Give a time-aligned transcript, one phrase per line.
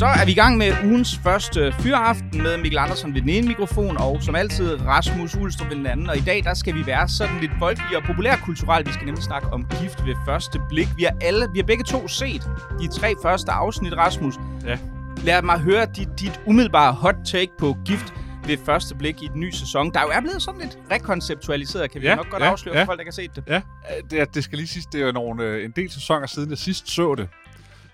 [0.00, 3.48] Så er vi i gang med ugens første fyraften med Mikkel Andersen ved den ene
[3.48, 6.10] mikrofon, og som altid Rasmus Ulstrup ved den anden.
[6.10, 8.86] Og i dag der skal vi være sådan lidt folkelige og populærkulturelle.
[8.86, 10.88] Vi skal nemlig snakke om gift ved første blik.
[10.96, 12.42] Vi har, alle, vi har begge to set
[12.80, 14.34] de tre første afsnit, Rasmus.
[14.66, 14.78] Ja.
[15.24, 18.14] Lad mig høre dit, dit umiddelbare hot take på gift
[18.46, 22.00] ved første blik i den nye sæson, der jo er blevet sådan lidt rekonceptualiseret, kan
[22.00, 22.82] vi Ja, nok godt ja, afsløre ja.
[22.82, 23.44] for folk, der kan se det.
[23.46, 23.62] Ja,
[24.10, 26.58] det, det skal lige siges, det er jo nogle, øh, en del sæsoner siden, jeg
[26.58, 27.28] sidst så det.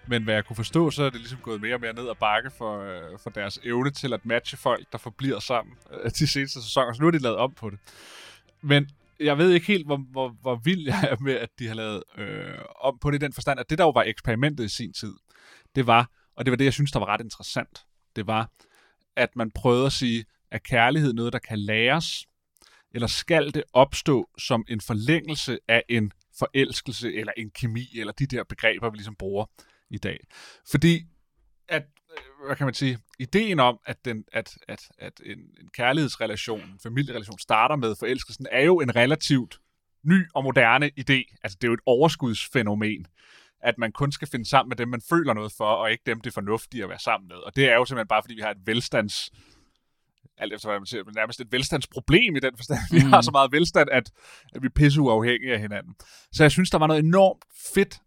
[0.09, 2.15] Men hvad jeg kunne forstå, så er det ligesom gået mere og mere ned ad
[2.21, 6.27] bakke for, øh, for deres evne til at matche folk, der forbliver sammen øh, de
[6.27, 6.93] seneste sæsoner.
[6.93, 7.79] Så nu har de lavet om på det.
[8.63, 8.89] Men
[9.21, 12.03] jeg ved ikke helt, hvor, hvor, hvor vild jeg er med, at de har lavet
[12.19, 14.93] øh, om på det i den forstand, at det der jo var eksperimentet i sin
[14.93, 15.13] tid,
[15.75, 17.85] det var, og det var det, jeg synes, der var ret interessant,
[18.17, 18.51] det var,
[19.17, 22.27] at man prøvede at sige, er kærlighed noget, der kan læres,
[22.95, 28.27] eller skal det opstå som en forlængelse af en forelskelse, eller en kemi, eller de
[28.27, 29.47] der begreber, vi ligesom bruger
[29.91, 30.19] i dag.
[30.71, 31.05] Fordi,
[31.69, 35.69] at, øh, hvad kan man sige, ideen om, at, den, at, at, at en, en
[35.73, 39.61] kærlighedsrelation, en familierelation starter med forelskelsen, er jo en relativt
[40.05, 41.39] ny og moderne idé.
[41.43, 43.07] Altså, det er jo et overskudsfænomen,
[43.61, 46.21] at man kun skal finde sammen med dem, man føler noget for, og ikke dem,
[46.21, 47.37] det er fornuftigt at være sammen med.
[47.37, 49.31] Og det er jo simpelthen bare, fordi vi har et velstands
[50.39, 52.79] alt efter hvad man siger, men nærmest et velstandsproblem i den forstand.
[52.93, 54.11] Vi har så meget velstand, at,
[54.53, 55.95] at vi er pisse uafhængige af hinanden.
[56.33, 58.01] Så jeg synes, der var noget enormt fedt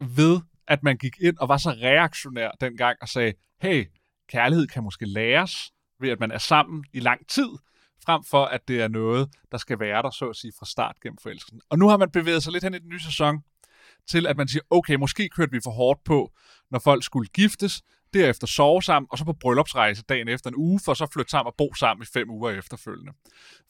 [0.00, 3.32] ved, at man gik ind og var så reaktionær dengang og sagde,
[3.62, 3.86] hey,
[4.28, 7.48] kærlighed kan måske læres ved, at man er sammen i lang tid,
[8.04, 10.96] frem for at det er noget, der skal være der, så at sige, fra start
[11.02, 11.60] gennem forelskelsen.
[11.70, 13.38] Og nu har man bevæget sig lidt hen i den nye sæson,
[14.08, 16.32] til at man siger, okay, måske kørte vi for hårdt på,
[16.70, 17.82] når folk skulle giftes,
[18.14, 21.46] derefter sove sammen, og så på bryllupsrejse dagen efter en uge, for så flytte sammen
[21.46, 23.12] og bo sammen i fem uger efterfølgende.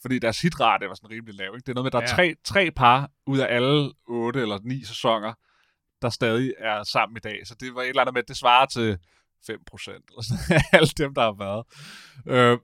[0.02, 1.54] Fordi deres hitrate var sådan rimelig lav.
[1.54, 1.64] Ikke?
[1.66, 2.34] Det er noget med, at der er Ja.
[2.34, 5.32] tre, tre par ud af alle otte eller ni sæsoner,
[6.02, 7.46] der stadig er sammen i dag.
[7.46, 8.98] Så det var et eller andet med, at det svarer til
[9.46, 11.64] 5 procent, eller sådan alt alle dem, der har været.
[12.26, 12.58] Øh,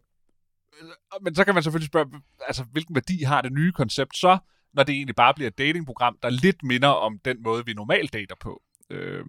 [1.20, 4.38] men så kan man selvfølgelig spørge, altså, hvilken værdi har det nye koncept så,
[4.74, 8.12] når det egentlig bare bliver et datingprogram, der lidt minder om den måde, vi normalt
[8.12, 8.62] dater på.
[8.90, 9.24] Øh,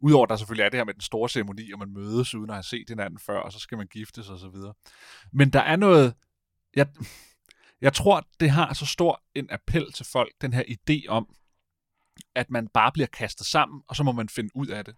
[0.00, 2.56] Udover der selvfølgelig er det her med den store ceremoni, og man mødes uden at
[2.56, 4.74] have set hinanden før, og så skal man giftes og så videre.
[5.32, 6.14] Men der er noget...
[6.76, 6.86] Jeg,
[7.80, 11.34] jeg tror, det har så stor en appel til folk, den her idé om,
[12.34, 14.94] at man bare bliver kastet sammen, og så må man finde ud af det.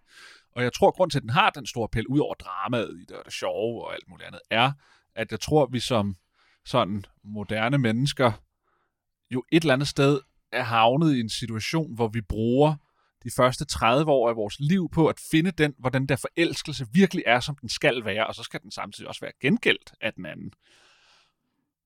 [0.55, 3.05] Og jeg tror, grund til, at den har den store appel, ud over dramaet i
[3.05, 4.71] det, og det sjove og alt muligt andet, er,
[5.15, 6.15] at jeg tror, vi som
[6.65, 8.31] sådan moderne mennesker
[9.31, 10.19] jo et eller andet sted
[10.51, 12.75] er havnet i en situation, hvor vi bruger
[13.23, 17.23] de første 30 år af vores liv på at finde den, hvordan der forelskelse virkelig
[17.27, 20.25] er, som den skal være, og så skal den samtidig også være gengældt af den
[20.25, 20.53] anden.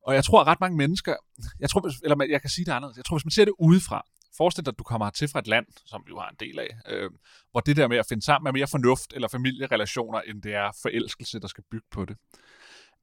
[0.06, 1.16] Og jeg tror, at ret mange mennesker,
[1.60, 4.06] jeg tror, eller jeg kan sige det andet, jeg tror, hvis man ser det udefra,
[4.38, 6.60] forestil dig, at du kommer hertil fra et land, som vi jo har en del
[6.60, 7.12] af, øh,
[7.52, 10.72] hvor det der med at finde sammen er mere fornuft eller familierelationer, end det er
[10.82, 12.18] forelskelse, der skal bygge på det.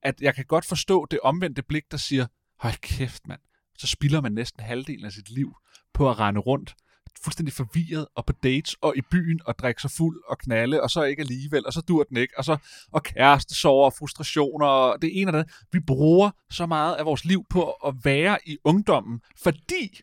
[0.03, 2.27] At jeg kan godt forstå det omvendte blik, der siger,
[2.59, 3.41] hold kæft mand,
[3.79, 5.57] så spilder man næsten halvdelen af sit liv
[5.95, 6.75] på at rende rundt
[7.25, 10.91] fuldstændig forvirret og på dates og i byen og drikke sig fuld og knalde, og
[10.91, 12.57] så ikke alligevel, og så dur den ikke, og så
[12.93, 15.55] og kæreste sover og frustrationer, og det ene og det andet.
[15.73, 20.01] Vi bruger så meget af vores liv på at være i ungdommen, fordi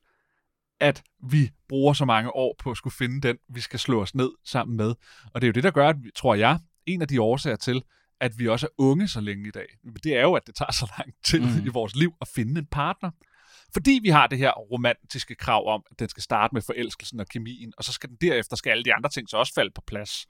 [0.79, 4.15] at vi bruger så mange år på at skulle finde den, vi skal slå os
[4.15, 4.95] ned sammen med.
[5.33, 7.83] Og det er jo det, der gør, at tror jeg, en af de årsager til,
[8.19, 9.65] at vi også er unge så længe i dag,
[10.03, 11.65] det er jo, at det tager så lang tid mm.
[11.65, 13.11] i vores liv at finde en partner.
[13.73, 17.27] Fordi vi har det her romantiske krav om, at den skal starte med forelskelsen og
[17.27, 19.81] kemien, og så skal den derefter, skal alle de andre ting så også falde på
[19.87, 20.25] plads.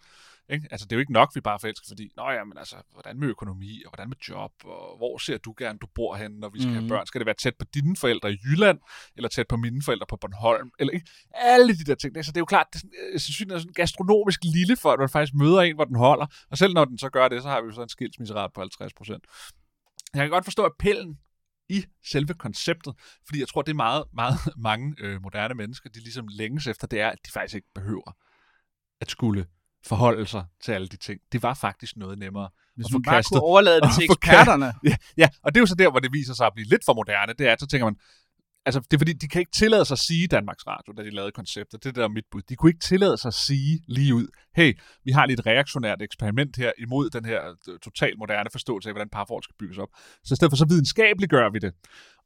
[0.50, 0.68] Ikke?
[0.72, 3.20] Altså, det er jo ikke nok, vi bare forelsker, fordi, nå ja, men altså, hvordan
[3.20, 6.50] med økonomi, og hvordan med job, og hvor ser du gerne, du bor henne, når
[6.50, 6.78] vi skal mm.
[6.78, 7.06] have børn?
[7.06, 8.80] Skal det være tæt på dine forældre i Jylland,
[9.16, 10.72] eller tæt på mine forældre på Bornholm?
[10.80, 11.08] Eller ikke?
[11.34, 12.26] Alle de der ting.
[12.26, 15.00] Så det er jo klart, det er sådan, øh, sandsynligvis sådan gastronomisk lille for, at
[15.00, 16.28] man faktisk møder en, hvor den holder.
[16.52, 18.62] Og selv når den så gør det, så har vi jo så en skilsmisserat på
[18.62, 19.24] 50 procent.
[20.14, 21.20] Jeg kan godt forstå appellen
[21.70, 22.94] i selve konceptet,
[23.26, 24.38] fordi jeg tror, det er meget, meget
[24.70, 28.12] mange øh, moderne mennesker, de ligesom længes efter, det er, at de faktisk ikke behøver
[29.02, 29.46] at skulle
[29.90, 31.20] forholde sig til alle de ting.
[31.32, 34.74] Det var faktisk noget nemmere Hvis man bare kunne overlade det til eksperterne.
[34.90, 36.86] Ja, ja, og det er jo så der, hvor det viser sig at blive lidt
[36.86, 37.34] for moderne.
[37.40, 37.96] Det er, så tænker man,
[38.66, 41.10] altså det er fordi, de kan ikke tillade sig at sige Danmarks Radio, da de
[41.10, 44.16] lavede konceptet, det der er mit bud, de kunne ikke tillade sig at sige lige
[44.16, 48.90] ud, hey, vi har lidt reaktionært eksperiment her imod den her øh, totalt moderne forståelse
[48.90, 49.90] af, hvordan parforhold skal bygges op.
[50.24, 51.74] Så i stedet for så videnskabeligt gør vi det.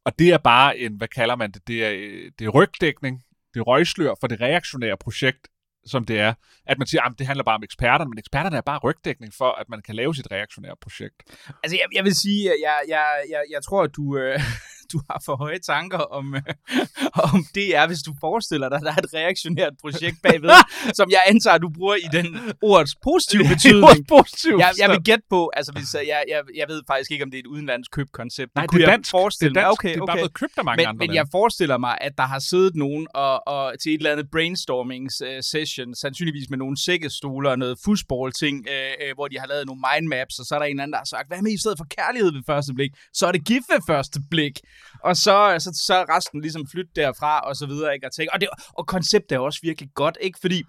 [0.06, 3.24] Og det er bare en, hvad kalder man det, det er, øh, det er rygdækning,
[3.54, 5.48] det er røgslør for det reaktionære projekt
[5.86, 6.34] som det er,
[6.66, 9.52] at man siger, at det handler bare om eksperterne, men eksperterne er bare rygdækning for,
[9.62, 11.24] at man kan lave sit reaktionære projekt.
[11.64, 14.40] Altså, jeg, jeg vil sige, at jeg, jeg, jeg, jeg tror, at du, øh,
[14.94, 16.42] du har for høje tanker om, øh,
[17.34, 20.50] om det er, hvis du forestiller dig, at der er et reaktionært projekt bagved,
[21.00, 22.28] som jeg antager, du bruger i den
[22.72, 23.84] ordets positive betydning.
[23.84, 27.12] ordets positive jeg, jeg vil gætte på, altså hvis, øh, jeg, jeg, jeg ved faktisk
[27.12, 28.52] ikke, om det er et udenlandsk købkoncept.
[28.56, 29.12] Nej, kunne det er jeg dansk.
[29.12, 29.84] Forestille det er dansk.
[29.84, 29.90] mig.
[29.90, 30.12] Okay, det er okay.
[30.12, 31.20] bare blevet købt af mange men, andre men lande.
[31.20, 35.06] jeg forestiller mig, at der har siddet nogen og, og til et eller andet brainstorming
[35.28, 39.66] uh, session, sandsynligvis med nogle sækkestoler og noget fusball-ting, uh, uh, hvor de har lavet
[39.70, 41.78] nogle mindmaps, og så er der en anden, der har sagt, hvad med i stedet
[41.82, 42.92] for kærlighed ved første blik?
[43.14, 44.56] Så er det gift ved første blik.
[45.04, 48.08] Og så, så, så er resten ligesom flyttet derfra, og så videre, ikke?
[48.08, 50.40] Og, tænke, og, det, og konceptet er også virkelig godt, ikke?
[50.42, 50.64] Fordi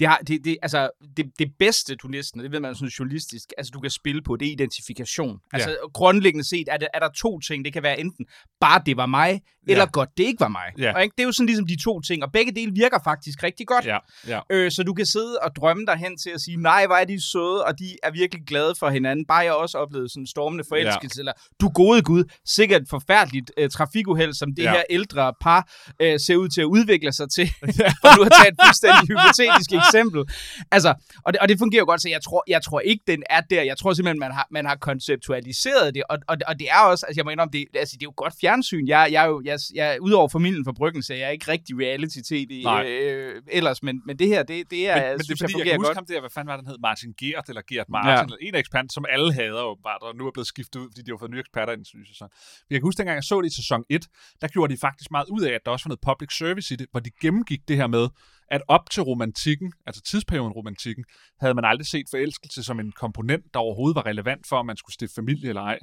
[0.00, 2.88] det, har, det, det, altså, det, det bedste, du næsten, og det ved man sådan
[2.88, 5.38] journalistisk, altså du kan spille på, det er identifikation.
[5.52, 7.64] Altså grundlæggende set er, det, er der to ting.
[7.64, 8.26] Det kan være enten
[8.60, 9.90] bare det var mig, eller Ja.
[9.92, 10.68] godt det ikke var mig.
[10.78, 10.94] Ja.
[10.94, 11.14] Og, ikke?
[11.16, 13.84] Det er jo sådan ligesom de to ting, og begge dele virker faktisk rigtig godt.
[13.86, 13.98] Ja,
[14.28, 14.40] ja.
[14.50, 17.04] Øh, så du kan sidde og drømme dig hen til at sige, nej, hvor er
[17.04, 19.24] de søde, og de er virkelig glade for hinanden.
[19.26, 21.20] Bare jeg også oplevede sådan en stormende forelskelse, ja.
[21.20, 24.70] eller du gode gud, sikkert forfærdeligt øh, trafikuheld, som det Ja.
[24.70, 24.76] ja.
[24.76, 25.70] her ældre par
[26.02, 27.46] øh, ser ud til at udvikle sig til.
[28.02, 30.24] for nu at tage et fuldstændig hypotetisk eksempel.
[30.70, 30.94] Altså,
[31.24, 33.40] og det, og det fungerer jo godt, så jeg tror, jeg tror ikke, den er
[33.40, 33.62] der.
[33.62, 37.06] Jeg tror simpelthen, man har, man har konceptualiseret det, og, og, og det er også,
[37.06, 38.86] altså jeg må indrømme, det, altså, det er jo godt fjernsyn.
[38.88, 41.76] Jeg, jeg er jo, jeg, jeg, udover familien for Bryggen, så jeg er ikke rigtig
[41.80, 45.24] reality-tv øh, ellers, men, men det her, det, det er, men, jeg men det er
[45.24, 45.96] synes, fordi, jeg jeg, kan huske godt.
[45.96, 48.22] ham der, hvad fanden var den hed, Martin Gert, eller Gert Martin, Ja.
[48.22, 51.10] eller en af som alle hader åbenbart, og nu er blevet skiftet ud, fordi de
[51.10, 52.28] har fået nye eksperter i den nye sæson.
[52.30, 54.06] Men Jeg kan huske, dengang jeg så det i sæson 1,
[54.40, 56.76] der gjorde de faktisk meget ud af, at der også var noget public service i
[56.76, 58.08] det, hvor de gennemgik det her med,
[58.50, 61.04] at op til romantikken, altså tidsperioden romantikken,
[61.40, 64.76] havde man aldrig set forelskelse som en komponent, der overhovedet var relevant for, om man
[64.76, 65.78] skulle stifte familie eller ej.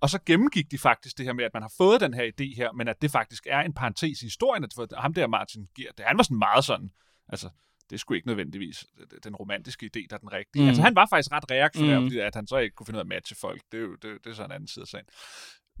[0.00, 2.56] Og så gennemgik de faktisk det her med, at man har fået den her idé
[2.56, 5.66] her, men at det faktisk er en parentes i historien, at for ham der Martin
[5.76, 6.90] Gert, han var sådan meget sådan,
[7.28, 7.48] altså,
[7.90, 8.84] det skulle ikke nødvendigvis
[9.24, 10.62] den romantiske idé, der er den rigtige.
[10.62, 10.68] Mm.
[10.68, 12.02] Altså, han var faktisk ret reaktionær, Mm.
[12.04, 12.08] mm.
[12.10, 13.62] fordi at han så ikke kunne finde ud af at matche folk.
[13.72, 15.06] Det er jo det, det er så en anden side af sagen.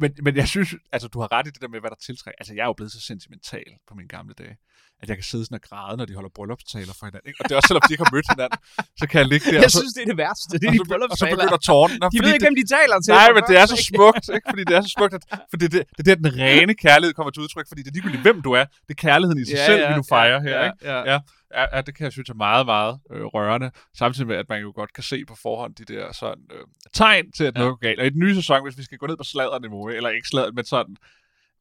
[0.02, 2.38] Men, men jeg synes, altså du har ret i det der med, hvad der tiltrækker.
[2.40, 4.54] Altså jeg er jo blevet så sentimental på mine gamle dage,
[5.02, 7.28] at jeg kan sidde sådan og græde, når de holder bryllupstaler for hinanden.
[7.30, 7.38] Ikke?
[7.40, 8.58] Og det er også selvom de ikke har mødt hinanden,
[9.00, 9.60] så kan jeg ligge der.
[9.66, 10.52] Jeg så, synes, det er det værste.
[10.60, 11.36] Det er de så, og så bryllupstaler.
[11.36, 11.96] begynder tårnen.
[12.14, 13.10] De ved ikke, hvem de taler til.
[13.18, 13.90] Nej, men det er så ikke?
[13.92, 14.46] smukt, ikke?
[14.52, 17.12] fordi det er så smukt, at, for det, det, det er der, den rene kærlighed
[17.18, 18.64] kommer til udtryk, fordi det er ligegyldigt, hvem du er.
[18.86, 20.54] Det er kærligheden i sig selv, vi nu fejrer her.
[20.58, 20.78] ja, Ikke?
[20.90, 20.96] Ja.
[21.12, 21.12] Ja.
[21.12, 21.18] Ja,
[21.54, 23.70] ja, det kan jeg synes er meget, meget øh, rørende.
[23.94, 27.32] Samtidig med, at man jo godt kan se på forhånd de der sådan, øh, tegn
[27.32, 27.60] til, at Ja.
[27.60, 28.00] noget går galt.
[28.00, 30.52] Og i den nye sæson, hvis vi skal gå ned på sladderniveau, eller ikke sladder,
[30.52, 30.96] men sådan,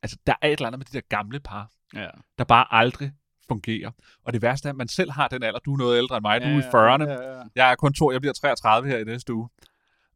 [0.03, 2.07] altså der er et eller andet med de der gamle par, Ja.
[2.37, 3.11] der bare aldrig
[3.47, 3.91] fungerer.
[4.23, 5.59] Og det værste er, at man selv har den alder.
[5.59, 6.41] Du er noget ældre end mig.
[6.41, 7.09] Du er i Ja, 40'erne.
[7.09, 7.43] ja, ja.
[7.55, 8.11] Jeg er kun to.
[8.11, 9.49] Jeg bliver 33 her i næste uge.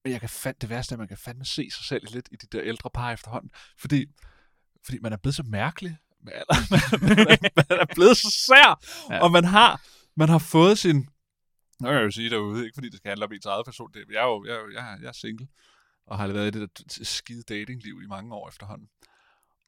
[0.03, 2.29] Men jeg kan fand, det værste er, at man kan fandme se sig selv lidt
[2.31, 3.51] i de der ældre par efterhånden.
[3.79, 4.05] Fordi,
[4.85, 6.55] fordi man er blevet så mærkelig alder.
[6.71, 7.37] man, man,
[7.69, 8.79] man er blevet så sær.
[9.09, 9.19] Ja.
[9.23, 9.81] Og man har,
[10.15, 10.95] man har fået sin...
[11.81, 13.91] Nu kan jeg jo sige derude, ikke fordi det skal handle om ens eget person.
[13.93, 15.47] Det, jeg, er jo, jeg, er jo- jeg, er- jeg er single.
[16.07, 18.87] Og har været i det der skide datingliv i mange år efterhånden.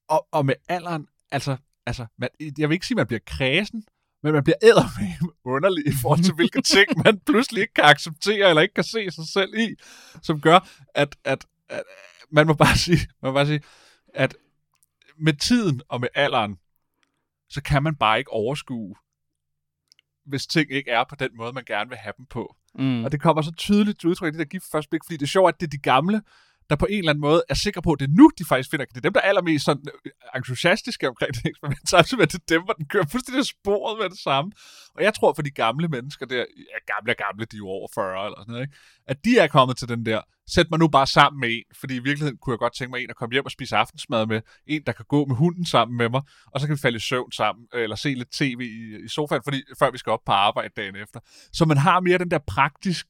[0.07, 3.83] Og, og med alderen, altså, altså man, jeg vil ikke sige, at man bliver kræsen,
[4.23, 8.49] men man bliver eddermame underlig i forhold til, hvilke ting man pludselig ikke kan acceptere,
[8.49, 9.75] eller ikke kan se sig selv i,
[10.21, 11.83] som gør, at, at, at
[12.31, 13.61] man må bare sige, man må bare sige,
[14.13, 14.35] at
[15.21, 16.57] med tiden og med alderen,
[17.49, 18.95] så kan man bare ikke overskue,
[20.25, 22.55] hvis ting ikke er på den måde, man gerne vil have dem på.
[22.75, 23.03] Mm.
[23.03, 25.23] Og det kommer så tydeligt til udtryk i det der gift først blik, fordi det
[25.23, 26.21] er sjovt, at det er de gamle,
[26.71, 28.69] der på en eller anden måde er sikre på, at det er nu, de faktisk
[28.71, 28.85] finder.
[28.85, 32.31] Det er dem, der er allermest sådan øh, entusiastiske omkring det eksperiment, samtidig med, at
[32.31, 34.51] det er dem, hvor den kører fuldstændig sporet med det samme.
[34.95, 37.67] Og jeg tror for de gamle mennesker der, ja, gamle og gamle, de er jo
[37.67, 38.75] over 40 eller sådan noget, ikke?
[39.07, 41.95] at de er kommet til den der, sæt mig nu bare sammen med en, fordi
[41.95, 44.41] i virkeligheden kunne jeg godt tænke mig en at komme hjem og spise aftensmad med,
[44.67, 46.99] en, der kan gå med hunden sammen med mig, og så kan vi falde i
[46.99, 50.25] søvn sammen, øh, eller se lidt tv i, i sofaen, fordi, før vi skal op
[50.25, 51.19] på arbejde dagen efter.
[51.53, 53.05] Så man har mere den der praktisk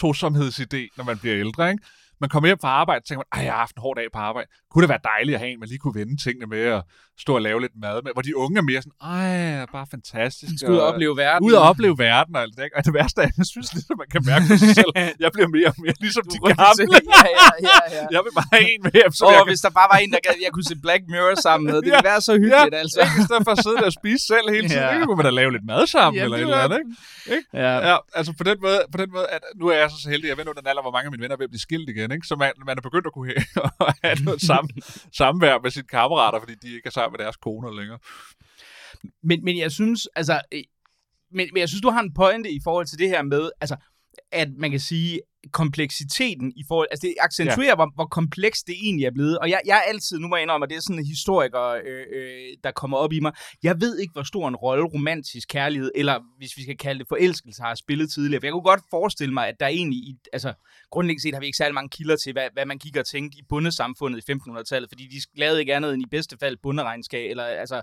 [0.00, 1.84] tosomhedsidé, når man bliver ældre, ikke?
[2.22, 4.06] Man kommer hjem fra arbejde og tænker, man, ej, jeg har haft en hård dag
[4.16, 4.48] på arbejde.
[4.70, 6.82] Kunne det være dejligt at have en, man lige kunne vende tingene med og
[7.24, 8.10] stå og lave lidt mad med?
[8.16, 10.48] Hvor de unge er mere sådan, ej, bare fantastisk.
[10.52, 11.42] De skal ud og opleve verden.
[11.48, 12.76] Ud og opleve verden og alt det, ikke?
[12.78, 14.90] Og det værste er, at jeg synes ligesom, man kan mærke på sig selv,
[15.24, 16.98] jeg bliver mere og mere ligesom de Rykker gamle.
[17.18, 18.02] Ja, ja, ja, ja.
[18.14, 19.98] Jeg vil bare have en med hjem, så Åh, jeg kan hvis der bare var
[20.04, 21.76] en, der gad, jeg kunne se Black Mirror sammen med.
[21.84, 22.98] Det ville være så hyggeligt, altså.
[23.04, 23.16] Ikke?
[23.20, 24.98] I stedet for at sidde der og spise selv hele tiden, Ja.
[24.98, 25.04] ja.
[25.06, 26.78] kunne man da lave lidt mad sammen, Jamen, eller et eller andet,
[27.34, 27.44] ikke?
[27.64, 27.74] Ja.
[27.88, 30.36] Ja, altså på den måde, på den måde at nu er jeg så heldig, jeg
[30.38, 32.11] ved nu den alder, hvor mange af mine venner er ved at blive skilt igen,
[32.12, 32.26] ikke?
[32.26, 34.68] så man, man er begyndt at kunne have, at have noget sam,
[35.12, 37.98] samvær med sine kammerater, fordi de ikke er sammen med deres koner længere.
[39.22, 40.62] Men, men jeg synes, altså, øh,
[41.32, 43.76] men, men jeg synes, du har en pointe i forhold til det her med, altså,
[44.32, 47.74] at man kan sige, kompleksiteten i forhold, altså det accentuerer, ja.
[47.74, 49.38] hvor, hvor komplekst det egentlig er blevet.
[49.38, 51.60] Og jeg, jeg er altid, nu må jeg indrømme, at det er sådan en historiker,
[51.60, 53.32] øh, øh, der kommer op i mig.
[53.62, 57.08] Jeg ved ikke, hvor stor en rolle romantisk kærlighed, eller hvis vi skal kalde det
[57.08, 58.40] forelskelse, har spillet tidligere.
[58.40, 60.52] For jeg kunne godt forestille mig, at der egentlig, i, altså
[60.90, 63.38] grundlæggende set har vi ikke særlig mange kilder til, hvad, hvad man kigger og tænkte
[63.38, 67.44] i bundesamfundet i 1500-tallet, fordi de lavede ikke andet end i bedste fald bunderegnskab, eller
[67.44, 67.82] altså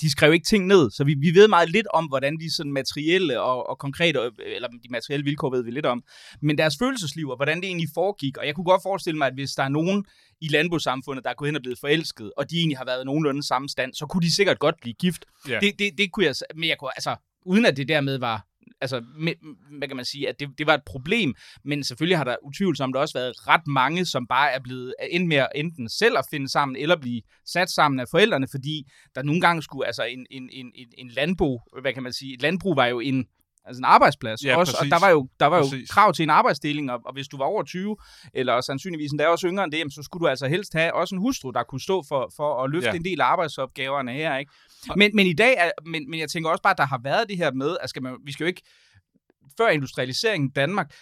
[0.00, 2.72] de skrev ikke ting ned, så vi, vi ved meget lidt om, hvordan de sådan
[2.72, 6.02] materielle og, og konkrete, øh, eller de materielle vilkår ved vi lidt om,
[6.42, 9.34] men deres følelsesliv og hvordan det egentlig foregik, og jeg kunne godt forestille mig, at
[9.34, 10.04] hvis der er nogen
[10.40, 13.42] i landbrugssamfundet, der er gået hen og blevet forelsket, og de egentlig har været nogenlunde
[13.42, 15.24] samme stand, så kunne de sikkert godt blive gift.
[15.50, 15.60] Yeah.
[15.60, 17.16] Det, det, det kunne jeg, men jeg kunne, altså,
[17.46, 18.49] uden at det dermed var
[18.80, 19.32] altså, med,
[19.78, 21.34] hvad kan man sige, at det, det var et problem,
[21.64, 25.46] men selvfølgelig har der utvivlsomt også været ret mange, som bare er blevet endt med
[25.54, 29.62] enten selv at finde sammen, eller blive sat sammen af forældrene, fordi der nogle gange
[29.62, 33.00] skulle, altså en, en, en, en landbrug, hvad kan man sige, et landbrug var jo
[33.00, 33.26] en,
[33.64, 36.30] altså en arbejdsplads ja, også, og der var jo, der var jo krav til en
[36.30, 37.96] arbejdsdeling, og, og hvis du var over 20,
[38.34, 41.20] eller sandsynligvis endda også yngre end det, så skulle du altså helst have også en
[41.20, 42.94] hustru, der kunne stå for, for at løfte ja.
[42.94, 44.52] en del af arbejdsopgaverne her, ikke?
[44.96, 47.28] Men, men i dag, er, men, men jeg tænker også bare, at der har været
[47.28, 48.62] det her med, at skal man, vi skal jo ikke,
[49.56, 50.92] før industrialiseringen i Danmark,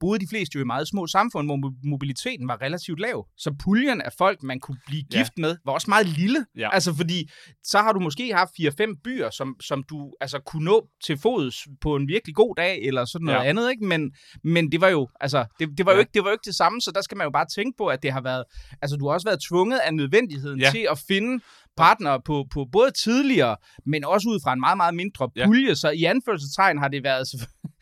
[0.00, 3.26] boede de fleste jo i meget små samfund, hvor mobiliteten var relativt lav.
[3.36, 5.40] Så puljen af folk, man kunne blive gift ja.
[5.40, 6.46] med, var også meget lille.
[6.56, 6.74] Ja.
[6.74, 7.30] Altså fordi,
[7.64, 11.56] så har du måske haft 4-5 byer, som, som du altså kunne nå til fods
[11.80, 13.44] på en virkelig god dag, eller sådan noget ja.
[13.44, 13.84] andet, ikke?
[13.84, 14.12] Men,
[14.44, 15.96] men det var jo, altså, det, det var ja.
[15.96, 17.76] jo ikke, det var jo ikke det samme, så der skal man jo bare tænke
[17.78, 18.44] på, at det har været,
[18.82, 20.70] altså du har også været tvunget af nødvendigheden ja.
[20.70, 21.42] til at finde
[21.76, 25.68] partner på, på både tidligere, men også ud fra en meget, meget mindre pulje.
[25.68, 25.74] Ja.
[25.74, 27.28] Så i anførselstegn har det været,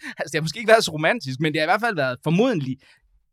[0.18, 2.18] altså det har måske ikke været så romantisk, men det har i hvert fald været
[2.24, 2.76] formodentlig,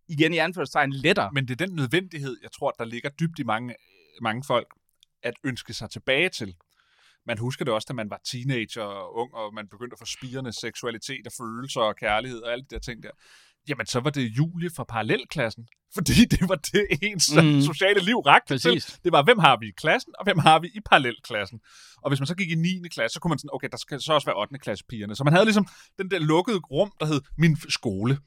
[0.07, 1.29] igen i anførselstegn, lettere.
[1.34, 3.75] Men det er den nødvendighed, jeg tror, der ligger dybt i mange,
[4.22, 4.67] mange folk,
[5.24, 6.55] at ønske sig tilbage til.
[7.25, 10.05] Man husker det også, da man var teenager og ung, og man begyndte at få
[10.05, 13.12] spirende seksualitet og følelser og kærlighed og alt det der ting der
[13.69, 17.62] jamen så var det Julie fra parallelklassen, fordi det var det ens mm.
[17.62, 18.84] sociale liv rakte til.
[19.03, 21.60] Det var, hvem har vi i klassen, og hvem har vi i parallelklassen.
[22.01, 22.88] Og hvis man så gik i 9.
[22.91, 24.60] klasse, så kunne man sådan, okay, der skal så også være 8.
[24.60, 25.15] klasse pigerne.
[25.15, 25.67] Så man havde ligesom
[25.98, 28.17] den der lukkede rum, der hed min skole.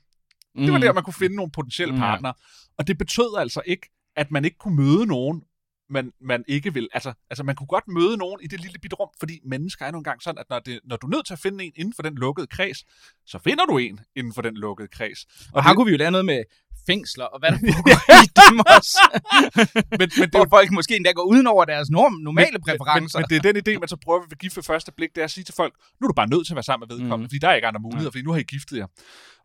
[0.54, 0.62] Mm.
[0.62, 2.00] Det var der, man kunne finde nogle potentielle mm.
[2.00, 2.35] partnere.
[2.78, 5.42] Og det betød altså ikke, at man ikke kunne møde nogen,
[5.90, 6.88] man, man ikke vil.
[6.92, 9.90] Altså, altså, man kunne godt møde nogen i det lille bitte rum, fordi mennesker er
[9.90, 11.95] nogle gange sådan, at når, det, når du er nødt til at finde en inden
[11.95, 12.78] for den lukkede kreds,
[13.26, 15.25] så finder du en inden for den lukkede kreds.
[15.25, 16.45] Og, og her det, kunne vi jo lære noget med
[16.87, 19.02] fængsler, og hvad der foregår i dem også.
[20.00, 23.18] men, men det, Hvor folk måske endda går uden over deres norm, normale men, præferencer.
[23.18, 25.21] Men, men, det er den idé, man så prøver ved gift ved første blik, det
[25.21, 26.97] er at sige til folk, nu er du bare nødt til at være sammen med
[26.97, 27.30] vedkommende, mm.
[27.30, 28.87] fordi der er ikke andre muligheder, fordi nu har I giftet jer.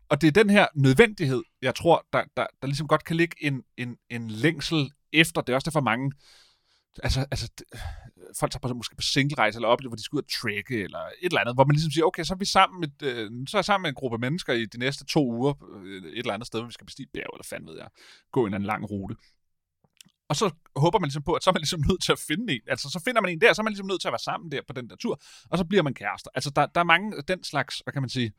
[0.08, 3.36] Og det er den her nødvendighed, jeg tror, der, der, der ligesom godt kan ligge
[3.40, 5.40] en, en, en længsel efter.
[5.40, 6.12] Det er også derfor mange
[7.02, 7.48] altså, altså
[8.38, 10.98] folk tager på, måske på single-rejse eller oplever, hvor de skal ud og trække eller
[10.98, 13.56] et eller andet, hvor man ligesom siger, okay, så er vi sammen med, øh, så
[13.56, 15.54] er jeg sammen med en gruppe mennesker i de næste to uger
[15.84, 17.88] øh, et eller andet sted, hvor vi skal bestige bjerg, eller fandme ved jeg,
[18.32, 19.16] gå en, anden lang rute.
[20.28, 22.52] Og så håber man ligesom på, at så er man ligesom nødt til at finde
[22.52, 22.60] en.
[22.66, 24.52] Altså, så finder man en der, så er man ligesom nødt til at være sammen
[24.52, 26.30] der på den der tur, og så bliver man kærester.
[26.34, 28.32] Altså, der, der er mange den slags, hvad kan man sige, øh,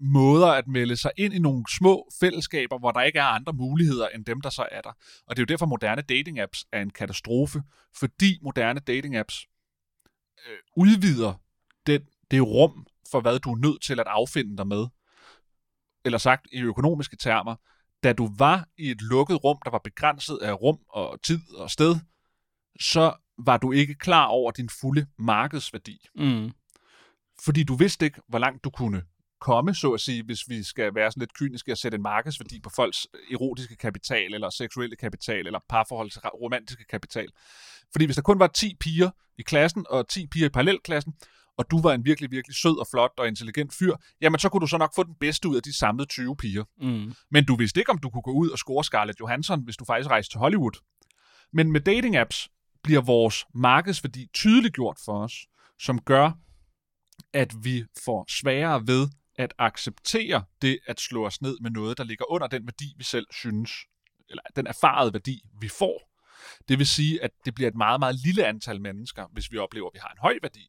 [0.00, 4.08] måder at melde sig ind i nogle små fællesskaber, hvor der ikke er andre muligheder
[4.08, 4.92] end dem, der så er der.
[5.26, 7.62] Og det er jo derfor, moderne dating-apps er en katastrofe,
[7.96, 9.46] fordi moderne dating-apps
[10.48, 11.34] øh, udvider
[11.86, 14.86] det, det rum for, hvad du er nødt til at affinde dig med.
[16.04, 17.56] Eller sagt i økonomiske termer,
[18.02, 21.70] da du var i et lukket rum, der var begrænset af rum og tid og
[21.70, 21.96] sted,
[22.80, 26.06] så var du ikke klar over din fulde markedsværdi.
[26.14, 26.52] Mm.
[27.44, 29.02] Fordi du vidste ikke, hvor langt du kunne
[29.42, 32.60] komme, så at sige, hvis vi skal være sådan lidt kyniske og sætte en markedsværdi
[32.60, 37.28] på folks erotiske kapital, eller seksuelle kapital, eller parforhold til romantiske kapital.
[37.92, 41.14] Fordi hvis der kun var 10 piger i klassen, og 10 piger i parallelklassen,
[41.58, 44.60] og du var en virkelig, virkelig sød og flot og intelligent fyr, jamen så kunne
[44.60, 46.64] du så nok få den bedste ud af de samlede 20 piger.
[46.80, 47.14] Mm.
[47.30, 49.84] Men du vidste ikke, om du kunne gå ud og score Scarlett Johansson, hvis du
[49.84, 50.82] faktisk rejste til Hollywood.
[51.52, 52.48] Men med dating apps
[52.82, 55.32] bliver vores markedsværdi tydeligt gjort for os,
[55.78, 56.30] som gør,
[57.32, 59.08] at vi får sværere ved
[59.38, 63.04] at acceptere det at slå os ned med noget, der ligger under den værdi, vi
[63.04, 63.70] selv synes,
[64.28, 66.12] eller den erfarede værdi, vi får.
[66.68, 69.86] Det vil sige, at det bliver et meget, meget lille antal mennesker, hvis vi oplever,
[69.86, 70.68] at vi har en høj værdi,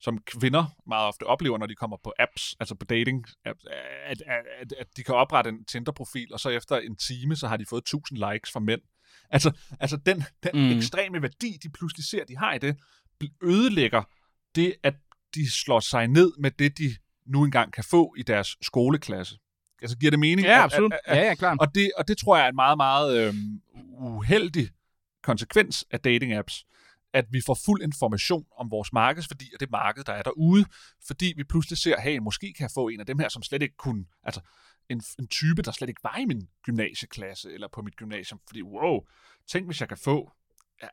[0.00, 3.56] som kvinder meget ofte oplever, når de kommer på apps, altså på dating, at,
[4.04, 4.22] at,
[4.60, 7.66] at, at de kan oprette en Tinder-profil, og så efter en time, så har de
[7.66, 8.80] fået 1000 likes fra mænd.
[9.30, 10.78] Altså, altså den, den mm.
[10.78, 12.76] ekstreme værdi, de pludselig ser, de har i det,
[13.42, 14.02] ødelægger
[14.54, 14.94] det, at
[15.34, 16.96] de slår sig ned med det, de
[17.30, 19.38] nu engang kan få i deres skoleklasse.
[19.82, 20.46] Altså giver det mening?
[20.46, 20.92] Ja, absolut.
[20.92, 21.58] At, at, at, ja, ja, klart.
[21.60, 23.34] Og det, og det tror jeg er en meget, meget øh,
[23.98, 24.70] uheldig
[25.22, 26.66] konsekvens af dating-apps,
[27.12, 30.64] at vi får fuld information om vores markedsværdi og det marked, der er derude,
[31.06, 33.62] fordi vi pludselig ser, hey, måske kan jeg få en af dem her, som slet
[33.62, 34.40] ikke kunne, altså
[34.88, 38.40] en, en type, der slet ikke var i min gymnasieklasse eller på mit gymnasium.
[38.46, 39.00] Fordi, wow,
[39.48, 40.30] tænk hvis jeg kan få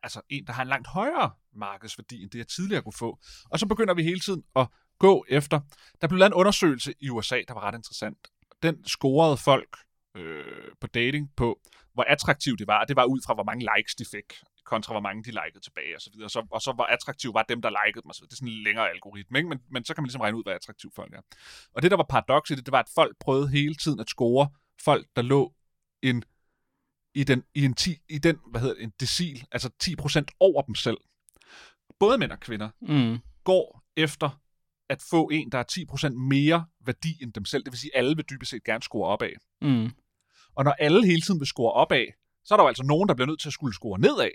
[0.04, 3.20] altså en, der har en langt højere markedsværdi, end det jeg tidligere kunne få.
[3.50, 4.68] Og så begynder vi hele tiden at
[5.00, 5.60] gå efter.
[6.02, 8.18] Der blev lavet en undersøgelse i USA, der var ret interessant.
[8.64, 9.78] Den scorede folk
[10.16, 11.60] øh, på dating på,
[11.94, 12.86] hvor attraktivt det var.
[12.86, 14.34] Det var ud fra, hvor mange likes de fik
[14.66, 16.30] kontra hvor mange de likede tilbage og så videre.
[16.30, 18.12] Så, og så hvor attraktiv var dem, der likede dem.
[18.14, 19.50] Så det er sådan en længere algoritme, ikke?
[19.50, 21.22] Men, men så kan man ligesom regne ud, hvor attraktiv folk er.
[21.74, 24.10] Og det, der var paradoks i det, det var, at folk prøvede hele tiden at
[24.10, 24.50] score
[24.84, 25.54] folk, der lå
[26.02, 26.24] en
[27.16, 30.62] i den, i en, 10, i den hvad hedder det, en decil, altså 10% over
[30.62, 30.98] dem selv.
[32.00, 33.20] Både mænd og kvinder Mm.
[33.44, 34.42] går efter
[34.90, 37.64] at få en, der er 10% mere værdi end dem selv.
[37.64, 39.30] Det vil sige, at alle vil dybest set gerne score opad.
[39.62, 39.90] Mm.
[40.56, 42.06] Og når alle hele tiden vil score opad,
[42.46, 44.32] så er der jo altså nogen, der bliver nødt til at skulle score nedad.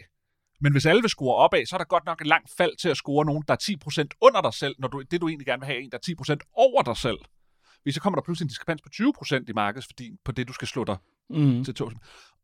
[0.61, 2.89] Men hvis alle vil score opad, så er der godt nok et langt fald til
[2.89, 5.61] at score nogen, der er 10% under dig selv, når du, det du egentlig gerne
[5.61, 7.19] vil have, er en, der er 10% over dig selv.
[7.83, 10.69] Hvis så kommer der pludselig en diskrepans på 20% i markedsværdien på det, du skal
[10.69, 10.97] slå dig
[11.31, 11.65] Mm.
[11.65, 11.95] til togs.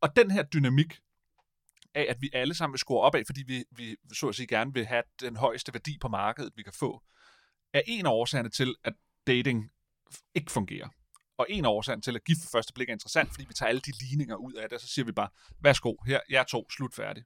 [0.01, 0.99] Og den her dynamik
[1.95, 4.73] af, at vi alle sammen vil score opad, fordi vi, vi så at sige gerne
[4.73, 7.01] vil have den højeste værdi på markedet, vi kan få,
[7.73, 8.93] er en af årsagerne til, at
[9.27, 9.69] dating
[10.35, 10.87] ikke fungerer.
[11.37, 13.69] Og en af årsagerne til, at gift for første blik er interessant, fordi vi tager
[13.69, 15.27] alle de ligninger ud af det, og så siger vi bare,
[15.61, 17.23] værsgo, her, jeg er to, slut færdig.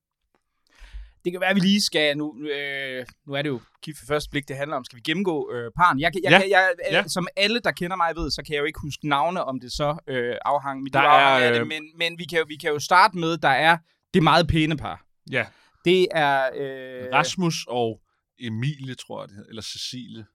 [1.25, 4.05] Det kan være, at vi lige skal, nu, øh, nu er det jo gift for
[4.05, 5.99] første blik, det handler om, skal vi gennemgå øh, paren?
[5.99, 6.37] Jeg, jeg, Ja.
[6.39, 6.97] jeg, jeg, Ja.
[6.97, 7.07] ja.
[7.07, 9.71] Som alle, der kender mig, ved, så kan jeg jo ikke huske navne, om det
[9.71, 12.45] så øh, afhang mit Der afhang er, af det, øh, men, men vi, kan jo,
[12.47, 13.77] vi kan jo starte med, der er
[14.13, 15.05] det meget pæne par.
[15.31, 15.45] Ja,
[15.85, 16.49] Det er...
[16.55, 18.01] Øh, Rasmus og
[18.39, 20.25] Emilie, tror jeg det hedder, eller Cecilie.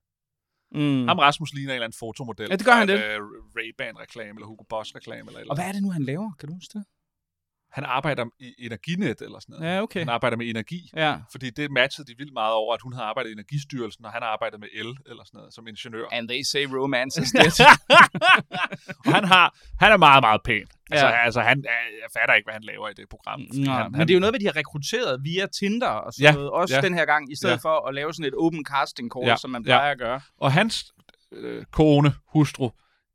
[0.73, 1.09] Mm.
[1.09, 2.47] Ham Rasmus ligner en eller anden fotomodel.
[2.51, 2.95] Ja, det gør han det.
[3.05, 3.21] øh,
[3.59, 6.31] Ray-Ban-reklame, eller Hugo Boss-reklame, eller, eller Og hvad er det nu, han laver?
[6.39, 6.85] Kan du huske det?
[7.73, 9.75] Han arbejder i Energinet, eller sådan noget.
[9.75, 9.99] Ja, okay.
[10.01, 10.91] Han arbejder med energi.
[10.97, 11.17] Ja.
[11.31, 14.23] Fordi det matchede de vildt meget over, at hun havde arbejdet i Energistyrelsen, og han
[14.23, 16.07] har arbejdet med el, eller sådan noget, som ingeniør.
[16.13, 17.67] And they say romance is dead.
[19.07, 20.67] og han, har, han er meget, meget pæn.
[20.91, 21.25] Altså, Ja.
[21.25, 21.65] altså han,
[22.03, 23.41] jeg fatter ikke, hvad han laver i det program.
[23.41, 26.25] Nå, han, men det er jo noget, hvad de har rekrutteret via Tinder og sådan
[26.25, 26.51] Ja, noget.
[26.51, 26.81] Også ja.
[26.81, 27.69] den her gang, i stedet Ja.
[27.69, 29.67] for at lave sådan et open casting call, Ja, som man ja.
[29.67, 30.21] plejer at gøre.
[30.39, 30.93] Og hans
[31.33, 32.71] øh, kone, hustru,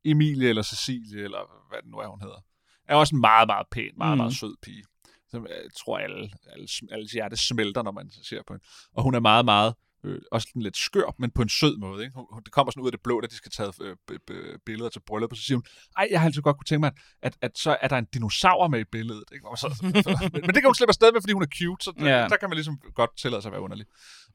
[0.05, 2.39] Emilie eller Cecilie, eller hvad det nu er, hun hedder,
[2.87, 4.17] er også en meget, meget pæn, meget, Mm.
[4.17, 4.83] meget sød pige.
[5.31, 8.65] Som jeg tror, alle, alle, alle hjerte smelter, når man ser på hende.
[8.93, 12.03] Og hun er meget, meget øh, også sådan lidt skør, men på en sød måde.
[12.03, 12.15] Ikke?
[12.15, 14.99] Hun, det kommer sådan ud af det blå, da de skal tage øh, billeder til
[14.99, 15.63] bryllup, og så siger hun,
[15.97, 16.91] ej, jeg har altid godt kunne tænke mig,
[17.21, 19.23] at, at så er der en dinosaur med i billedet.
[19.33, 19.47] Ikke?
[19.47, 19.93] Og Så, men,
[20.33, 22.27] men det kan hun slippe afsted med, fordi hun er cute, så ja.
[22.27, 23.85] der kan man ligesom godt tillade sig at være underlig.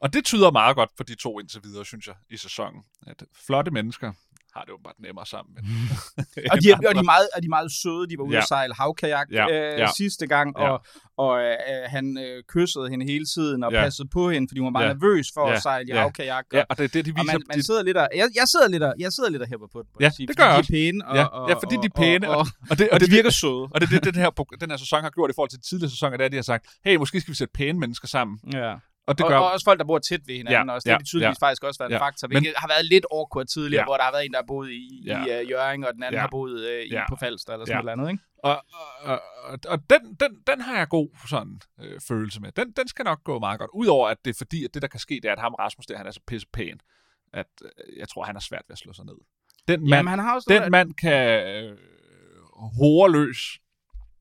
[0.01, 2.83] Og det tyder meget godt for de to indtil videre, synes jeg, i sæsonen.
[3.07, 4.13] At flotte mennesker
[4.59, 5.51] har det åbenbart nemmere sammen.
[5.55, 5.65] Men,
[6.53, 8.05] Og de, er, og, de er meget, og de er meget søde.
[8.11, 8.43] De var ude Ja.
[8.45, 9.87] at sejle havkajak Ja, øh, ja.
[9.97, 10.63] sidste gang, Ja.
[10.71, 10.77] og,
[11.25, 11.57] og øh,
[11.95, 13.81] han øh, kyssede hende hele tiden og Ja.
[13.85, 14.93] passede på hende, fordi hun var meget Ja.
[14.93, 15.55] nervøs for Ja.
[15.55, 16.01] at sejle i Ja.
[16.01, 16.45] havkajak.
[16.53, 17.33] ja, Og, og det er det, de og viser.
[17.33, 19.49] man, man de, sidder lidt og, jeg, jeg sidder lidt og, jeg sidder lidt og
[19.49, 19.89] hæpper på det.
[19.95, 21.97] må Ja, det gør jeg de er pæne, og, Ja, og, ja, fordi de er
[22.03, 23.63] pæne, og, og, og det, og, og det de virker søde.
[23.73, 24.31] Og det er det, den her,
[24.63, 26.63] den her sæson har gjort i forhold til tidligere sæsoner, er, at de har sagt,
[26.85, 28.39] hey, måske skal vi sætte pæne mennesker sammen.
[28.53, 28.75] Ja.
[29.09, 29.39] Og det og, gør...
[29.39, 30.85] og også folk, der bor tæt ved hinanden Ja, også.
[30.87, 31.47] Det har ja, de tydeligvis ja.
[31.47, 32.05] faktisk også været en Ja.
[32.07, 33.87] faktor, Men- hvilket har været lidt awkward tidligere, Ja.
[33.87, 35.25] hvor der har været en, der har boet i, Ja.
[35.25, 36.21] i uh, Jørgen, og den anden Ja.
[36.21, 37.05] har boet uh, i, Ja.
[37.09, 37.83] på Falster, eller sådan Ja.
[37.83, 38.23] noget andet, ikke?
[38.45, 38.65] Og,
[39.03, 42.53] og, og, og den, den, den har jeg god sådan øh, følelse med.
[42.53, 43.71] Den, den skal nok gå meget godt.
[43.75, 45.87] Udover at det er fordi, at det der kan ske, det er, at ham Rasmus
[45.87, 46.81] der, han er så pisse pæn,
[47.33, 49.15] at øh, jeg tror, han har svært ved at slå sig ned.
[49.69, 51.77] Den mand, Jamen, han har også den mand kan øh,
[52.79, 53.39] hore løs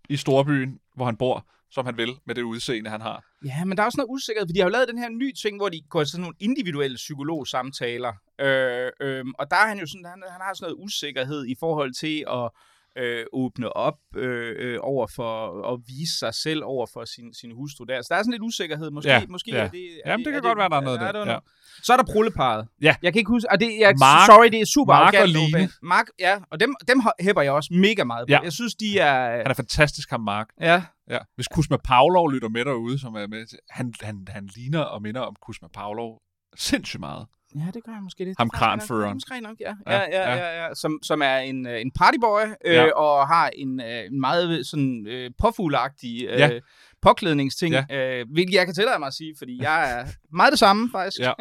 [0.09, 3.23] i storbyen, hvor han bor, som han vil, med det udseende, han har.
[3.45, 5.33] Ja, men der er også noget usikkerhed, for de har jo lavet den her nye
[5.33, 8.13] ting, hvor de går til sådan nogle individuelle psykologsamtaler.
[8.39, 11.55] Øh, øh, og der er han jo sådan, han, han har sådan noget usikkerhed i
[11.59, 12.49] forhold til at
[12.97, 17.51] øh, åbne op øh, øh, over for at vise sig selv over for sin, sin
[17.51, 18.01] hustru der.
[18.01, 18.91] Så der er sådan lidt usikkerhed.
[18.91, 19.57] Måske, Ja, måske ja.
[19.57, 20.01] er det...
[20.05, 21.11] Er Jamen, det kan godt være, der er noget der.
[21.11, 21.25] det.
[21.31, 21.37] Ja.
[21.83, 22.67] Så er der prulleparet.
[22.81, 22.95] Ja.
[23.01, 23.51] Jeg kan ikke huske...
[23.51, 25.69] Og det, jeg, Mark- sorry, det er super Mark og Line.
[25.81, 26.39] Mark, ja.
[26.51, 28.31] Og dem, dem hæpper jeg også mega meget på.
[28.31, 28.39] Ja.
[28.43, 29.37] Jeg synes, de er...
[29.37, 30.47] Han er fantastisk, ham Mark.
[30.61, 31.17] Ja, Ja.
[31.35, 35.21] Hvis Kusma Pavlov lytter med derude, som er med, han, han, han ligner og minder
[35.21, 36.21] om Kusma Pavlov
[36.55, 37.25] sindssygt meget.
[37.59, 38.37] Ja, det gør jeg måske lidt.
[38.39, 39.13] Ham er kranføreren.
[39.15, 39.75] Måske nok, ja.
[39.87, 40.73] Ja, Ja, ja, ja.
[40.73, 42.91] Som, som er en, øh, en partyboy, øh, Ja.
[42.93, 46.59] og har en, øh, en meget sådan øh, påfuglagtig øh, Ja.
[47.01, 47.85] påklædningsting, Ja.
[48.19, 51.19] øh, hvilket jeg kan tillade mig at sige, fordi jeg er meget det samme, faktisk.
[51.19, 51.33] Ja.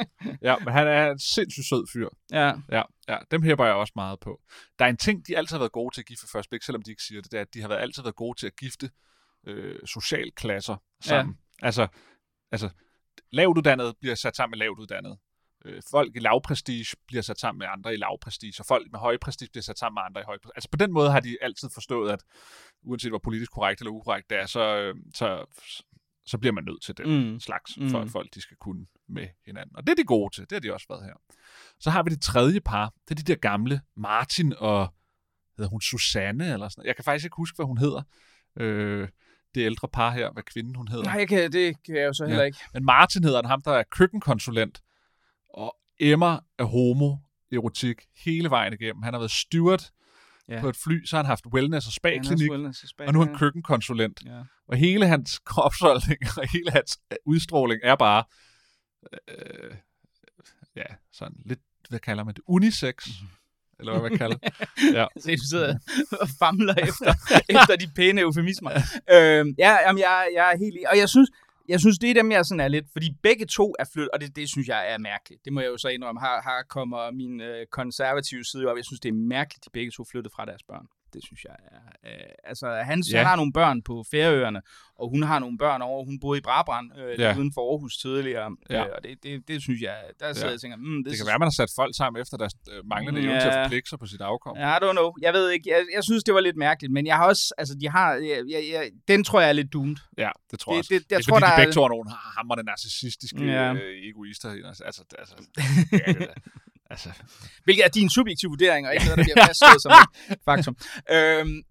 [0.43, 2.09] Ja, men han er en sindssygt sød fyr.
[2.33, 2.53] ja.
[2.73, 4.41] Ja, ja, dem hæpper jeg også meget på.
[4.79, 6.83] Der er en ting, de altid har været gode til at gifte først blik, selvom
[6.83, 8.57] de ikke siger det, det er, at de har været, altid været gode til at
[8.57, 8.91] gifte
[9.47, 11.37] øh, socialklasser sammen.
[11.63, 11.67] Ja.
[11.67, 11.87] Altså,
[12.53, 12.69] altså,
[13.33, 15.19] lavt uddannede bliver sat sammen med lavt uddannede.
[15.67, 19.17] Øh, folk i lavprestige bliver sat sammen med andre i lavprestige, og folk med høj
[19.19, 20.57] prestige bliver sat sammen med andre i høj prestige.
[20.57, 22.23] Altså på den måde har de altid forstået, at
[22.83, 25.45] uanset hvor politisk korrekt eller ukorrekt det er, så, øh, så,
[26.27, 27.41] så bliver man nødt til den Mm.
[27.41, 27.91] slags, Mm.
[27.91, 29.77] for at folk de skal kunne med hinanden.
[29.77, 30.43] Og det er de gode til.
[30.43, 31.15] Det har de også været her.
[31.81, 32.93] Så har vi det tredje par.
[33.09, 34.95] Det er de der gamle Martin og
[35.57, 36.87] hedder hun Susanne eller sådan noget.
[36.89, 38.03] Jeg kan faktisk ikke huske, hvad hun hedder.
[38.61, 39.09] Øh,
[39.55, 41.05] det ældre par her, hvad kvinden hun hedder.
[41.05, 42.47] Nej, jeg kan, det kan jeg jo så heller Ja.
[42.47, 42.59] ikke.
[42.75, 44.81] Men Martin hedder han, ham der er køkkenkonsulent,
[45.57, 47.17] og Emma er homo
[47.53, 49.03] erotik hele vejen igennem.
[49.03, 49.91] Han har været steward
[50.49, 50.61] Ja.
[50.61, 53.21] på et fly, så har han haft wellness og spa-klinik, wellness i Spanien, og nu
[53.21, 53.39] er han ja.
[53.39, 54.23] køkkenkonsulent.
[54.27, 54.41] Ja.
[54.69, 58.25] Og hele hans kropsholdning og hele hans øh, udstråling er bare,
[59.29, 59.75] øh,
[60.77, 63.09] ja, sådan lidt, hvad kalder man det, unisex,
[63.79, 64.55] eller hvad man kalder det.
[64.97, 65.07] Ja.
[65.21, 65.79] Se, du sidder
[66.21, 67.15] og famler efter,
[67.49, 68.71] efter de pæne eufemismer.
[69.11, 70.91] øhm, ja, jamen, jeg, jeg er helt enig.
[70.91, 71.31] Og jeg synes,
[71.69, 72.87] jeg synes, det er dem, jeg sådan er lidt...
[72.93, 75.45] Fordi begge to er flyttet, og det, det synes jeg er mærkeligt.
[75.45, 76.21] Det må jeg jo så indrømme.
[76.21, 78.77] Her, her kommer min øh, konservative side op.
[78.77, 80.87] Jeg synes, det er mærkeligt, de begge to flyttede fra deres børn.
[81.17, 81.83] Det synes jeg er...
[82.11, 83.13] Øh, altså, han, ja.
[83.13, 83.19] Ja.
[83.19, 84.61] han har nogle børn på Færøerne,
[85.01, 86.05] og hun har nogle børn over.
[86.05, 87.29] Hun boede i Brabrand, øh, ja.
[87.31, 87.39] Ja.
[87.39, 88.49] uden for Aarhus tidligere.
[88.71, 88.85] Ja.
[88.85, 89.97] Øh, og det, det, det synes jeg...
[90.21, 90.51] Der sidder Ja.
[90.51, 92.55] jeg og tænker, mm, det, Det kan være, man har sat folk sammen efter deres
[92.73, 93.59] øh, manglende evne til Ja.
[93.61, 94.57] at forpligte sig på sit afkom.
[94.57, 95.09] I don't know.
[95.27, 95.67] Jeg ved ikke.
[95.75, 98.39] Jeg, jeg synes, det var lidt mærkeligt, men jeg har også, altså, de har, jeg,
[98.55, 99.97] jeg, jeg, den tror jeg er lidt doomed.
[100.19, 100.95] Ja, det tror Det- jeg også.
[100.95, 103.53] det- jeg det er tror, fordi, der de begge to er nogle hammerende narcissistiske Ja.
[103.67, 103.73] ja.
[103.75, 104.49] øh, egoister.
[104.69, 105.35] Altså, altså, altså,
[106.07, 106.29] ja, det
[106.91, 107.09] altså,
[107.65, 109.93] Hvilket er din subjektive vurdering, og ikke noget, der bliver fastslået som
[110.31, 110.77] et faktum.
[111.13, 111.63] Øhm,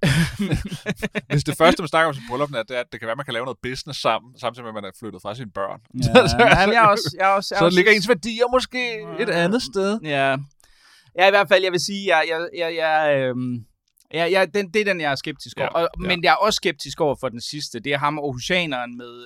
[1.31, 3.11] hvis det første, man snakker om sin bryllup, er, det er, at det kan være,
[3.11, 5.51] at man kan lave noget business sammen, samtidig med, at man er flyttet fra sine
[5.51, 5.79] børn.
[6.03, 8.81] ja, jamen, jeg er også, jeg er også, jeg så også, ligger ens værdier måske
[9.19, 9.99] et andet sted.
[10.03, 10.29] Ja.
[11.19, 13.65] ja, i hvert fald, jeg vil sige, jeg, jeg, jeg, jeg, øhm,
[14.13, 15.69] Ja, ja den, det er den, jeg er skeptisk over.
[15.75, 16.07] Ja, og, ja.
[16.07, 17.79] Men jeg er også skeptisk over for den sidste.
[17.79, 19.25] Det er ham Aarhusianeren med...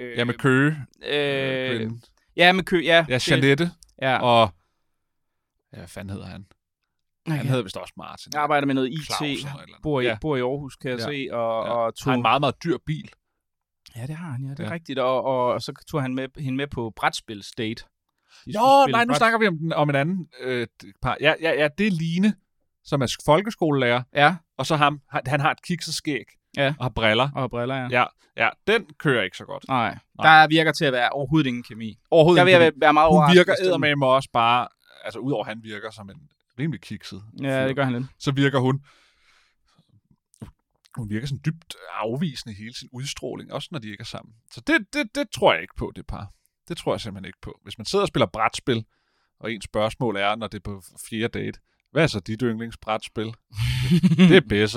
[0.00, 0.76] Øh, Ja, med Køge.
[1.06, 1.90] Øh, Øh,
[2.36, 2.80] ja, med kø.
[2.84, 3.70] Ja, ja, det- Janette.
[4.02, 4.50] Ja, Og...
[5.72, 6.46] Ja, hvad fanden hedder han?
[7.26, 7.48] Han okay.
[7.48, 8.30] hedder vist også Martin.
[8.34, 9.46] Jeg arbejder med noget IT.
[9.82, 10.18] Bor i, Ja.
[10.20, 11.04] bor i Aarhus, kan jeg Ja.
[11.04, 11.28] se.
[11.32, 11.72] Og, Ja.
[11.72, 12.14] og Har tog...
[12.14, 13.10] en meget, meget dyr bil.
[13.96, 14.50] Ja, det har han, ja.
[14.50, 14.70] Det er ja.
[14.70, 14.98] Rigtigt.
[14.98, 17.84] Og, og, og så tog han med, hende med på brætspilsdate.
[18.46, 18.52] Nå,
[18.84, 20.66] spille nej, nu bræt- snakker vi om, den, om en anden øh,
[21.02, 21.16] par.
[21.20, 22.34] Ja, ja, ja, det er Line,
[22.84, 26.24] som er folkeskolelærer, Ja, og så ham, han, han har et kikset skæg
[26.56, 26.74] Ja.
[26.78, 27.30] og har briller.
[27.34, 27.88] og briller, ja.
[27.90, 28.04] Ja,
[28.36, 29.64] ja, den kører ikke så godt.
[29.68, 30.40] Nej, Nej.
[30.40, 31.98] der virker til at være overhovedet ingen kemi.
[32.10, 34.68] Overhovedet Der vil jeg være meget Hun virker eddermame også bare,
[35.08, 38.06] altså udover han virker som en rimelig kikset, Ja, det gør han lidt.
[38.18, 38.84] så virker hun,
[40.96, 44.34] hun virker sådan dybt afvisende i hele sin udstråling, også når de ikke er sammen.
[44.52, 46.32] Så det, det, det tror jeg ikke på, det par.
[46.68, 47.60] Det tror jeg simpelthen ikke på.
[47.62, 48.84] Hvis man sidder og spiller brætspil,
[49.40, 53.26] og ens spørgsmål er, når det er på fjerde date, hvad er så dit yndlingsbrætspil?
[54.28, 54.68] det er bedre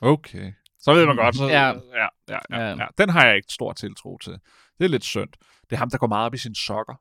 [0.00, 0.52] Okay.
[0.78, 1.36] Så ved man godt.
[1.36, 1.66] Så, Ja.
[1.66, 1.72] ja.
[1.72, 2.58] Ja, ja, Ja.
[2.58, 2.86] ja, ja.
[2.98, 4.32] Den har jeg ikke stor tiltro til.
[4.78, 5.28] Det er lidt synd.
[5.62, 6.94] Det er ham, der går meget op i sine sokker.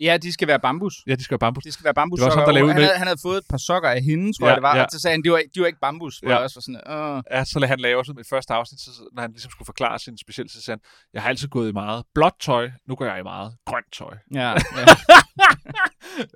[0.00, 0.94] Ja, de skal være bambus.
[1.06, 1.64] Ja, de skal være bambus.
[1.64, 2.18] Det skal være bambus.
[2.18, 3.88] Det var også ham, der lavede han, med- havde, han havde fået et par sokker
[3.90, 4.76] af hende, tror Ja, jeg det var.
[4.76, 4.82] ja.
[4.84, 6.22] Og så sagde han, de var, de var ikke bambus.
[6.22, 6.36] Ja.
[6.36, 7.22] også var sådan, Åh.
[7.30, 9.98] Ja, så lagde han lave sådan i første afsnit, så, når han ligesom skulle forklare
[9.98, 13.04] sin specielle, så sagde han, jeg har altid gået i meget blåt tøj, nu går
[13.04, 14.14] jeg i meget grønt tøj.
[14.34, 14.56] Ja, ja.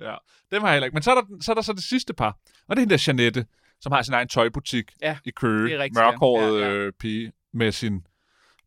[0.09, 0.15] ja,
[0.51, 0.93] dem har jeg heller ikke.
[0.95, 2.97] Men så er, der, så er der så det sidste par, og det er hende
[2.97, 3.45] der Janette,
[3.81, 5.89] som har sin egen tøjbutik Ja, i Køge.
[5.93, 6.71] Mørkhåret Ja, ja.
[6.73, 8.01] øh, pige med sin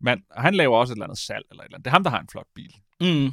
[0.00, 0.20] mand.
[0.31, 1.85] Og han laver også et eller andet salg eller et eller andet.
[1.85, 2.74] Det er ham, der har en flot bil.
[3.00, 3.33] Mm.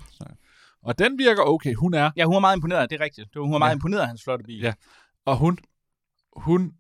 [0.84, 1.74] Og den virker okay.
[1.74, 3.30] Hun er, ja, hun var meget imponeret, det er rigtigt.
[3.36, 3.76] Hun var meget Ja.
[3.76, 4.60] imponeret af hans flotte bil.
[4.62, 4.74] Ja.
[5.26, 5.58] og hun,
[6.38, 6.74] hun,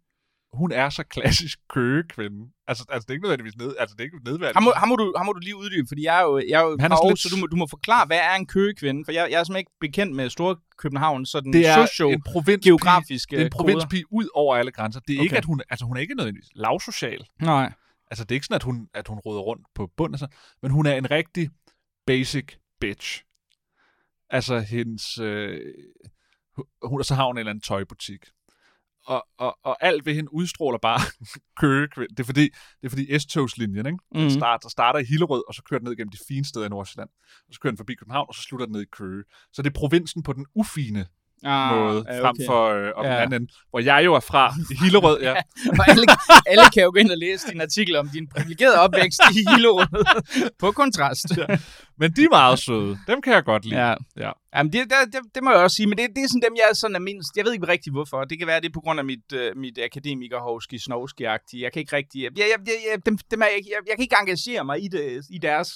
[0.53, 2.51] hun er så klassisk køgekvinde.
[2.67, 4.55] Altså, altså, det er ikke nødvendigvis ned, altså, det er ikke nedværdigt.
[4.55, 6.59] Ham må, ham, må du, ham må du lige uddybe, fordi jeg er jo, jeg
[6.61, 9.05] er jo Han er lidt- så du må, du må forklare, hvad er en køgekvinde?
[9.05, 12.09] For jeg, jeg er simpelthen ikke bekendt med Store København, så den det er socio
[12.09, 14.99] en provins geografiske Det er en provinspige ud over alle grænser.
[14.99, 15.23] Det er okay.
[15.23, 17.25] ikke, at hun, altså hun er ikke nødvendigvis lavsocial.
[17.41, 17.73] Nej.
[18.11, 20.27] Altså det er ikke sådan, at hun, at hun råder rundt på bunden, altså,
[20.61, 21.49] men hun er en rigtig
[22.07, 22.45] basic
[22.81, 23.23] bitch.
[24.29, 25.73] Altså hendes, øh,
[26.83, 28.25] hun, og så har hun en eller anden tøjbutik.
[29.05, 30.99] Og, og, og alt ved hende udstråler bare
[31.61, 32.09] køgekvind.
[32.09, 32.43] Det er fordi,
[32.81, 33.99] det er fordi S-togslinjen, ikke?
[34.11, 34.23] Mhm.
[34.23, 34.29] Mm.
[34.29, 37.09] Starter, starter i Hillerød, og så kører den ned gennem de fine steder i Nordsjælland.
[37.47, 39.23] Og så kører den forbi København, og så slutter den ned i Køge.
[39.53, 41.05] Så det er provinsen på den ufine
[41.43, 43.23] Ah, måde, ja, frem for øh, Ja.
[43.25, 45.31] den anden hvor jeg jo er fra, i Hillerød, ja.
[45.79, 46.05] Og alle,
[46.47, 50.05] alle kan jo gå ind og læse din artikel om din privilegerede opvækst i Hillerød
[50.61, 51.25] på kontrast.
[51.99, 52.97] Men de er meget søde.
[53.07, 53.87] Dem kan jeg godt lide.
[53.87, 53.95] Ja.
[54.17, 54.31] Ja.
[54.55, 56.55] Jamen, det, det, det, det må jeg også sige, men det, det er sådan dem,
[56.55, 57.37] jeg sådan er mindst.
[57.37, 58.23] Jeg ved ikke rigtig hvorfor.
[58.23, 61.61] Det kan være, det er på grund af mit, uh, mit akademiker-hovski snovski -agtige.
[61.61, 62.23] Jeg kan ikke rigtig...
[62.23, 65.21] Jeg, jeg, jeg, dem, dem er jeg, jeg, jeg kan ikke engagere mig i, det,
[65.29, 65.69] i deres...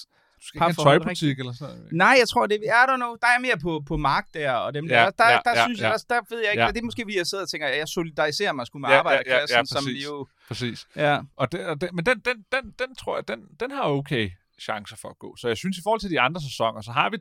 [0.44, 1.92] Du skal ikke have en tøjbutik eller sådan noget.
[1.92, 3.12] Nej, jeg tror, det I don't know.
[3.22, 5.00] Der er mere på, på mark der, og dem der.
[5.00, 5.90] Ja, der, der, ja, der ja, synes ja.
[5.90, 6.60] jeg, der, der ved jeg ikke.
[6.60, 6.66] Ja.
[6.66, 6.72] Ja.
[6.72, 8.98] Det er måske, fordi jeg sidder og tænker, jeg solidariserer mig sgu med Ja, ja,
[8.98, 10.26] arbejderklassen, ja, ja, som vi jo...
[10.48, 10.86] Præcis.
[10.96, 11.18] Ja.
[11.36, 14.30] Og det, og det, men den, den, den, den tror jeg, den, den har okay
[14.60, 15.36] chancer for at gå.
[15.36, 17.18] Så jeg synes, i forhold til de andre sæsoner, så har vi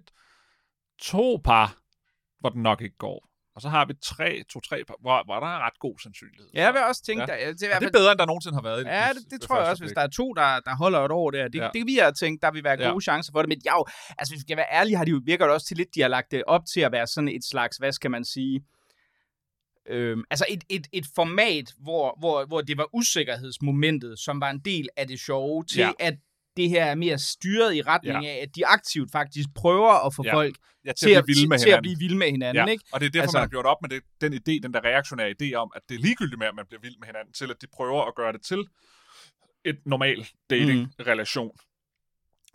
[1.02, 1.78] to par,
[2.40, 3.33] hvor den nok ikke går.
[3.56, 6.48] Og så har vi tre, to-tre par, hvor, hvor der er ret god sandsynlighed.
[6.54, 7.34] Ja, jeg vil også tænke, Ja.
[7.34, 7.46] ja.
[7.48, 9.08] der, det er i hvert det fald er bedre, end der nogensinde har været Ja,
[9.14, 11.32] det, det ved tror jeg også, hvis der er to, der, der holder et år
[11.32, 11.48] der.
[11.48, 11.64] Det, Ja.
[11.64, 11.70] ja.
[11.74, 12.90] det vil jeg tænke, der vil være Ja.
[12.90, 13.50] gode chancer for det.
[13.50, 13.86] Men jo,
[14.18, 16.02] altså, hvis vi skal være ærlige, har de jo virker det også til lidt, de
[16.02, 18.64] har lagt det op til at være sådan et slags, hvad skal man sige,
[19.90, 24.60] Øhm, altså et, et, et format, hvor, hvor, hvor det var usikkerhedsmomentet, som var en
[24.60, 25.92] del af det sjove, til Ja.
[26.00, 26.14] at
[26.58, 28.30] det her er mere styret i retning Ja.
[28.30, 30.34] af, at de aktivt faktisk prøver at få Ja.
[30.36, 31.82] folk Ja, til, til, at blive med til at hinanden.
[31.84, 32.66] blive vilde med hinanden.
[32.68, 32.84] Ja, Ikke?
[32.94, 34.82] og det er derfor, Altså- man har gjort op med det, den idé, den der
[34.84, 37.50] reaktionære idé om, at det er ligegyldigt med, at man bliver vild med hinanden, til
[37.52, 38.62] at de prøver at gøre det til
[39.66, 41.52] et normal dating-relation.